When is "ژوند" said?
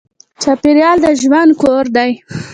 1.21-1.51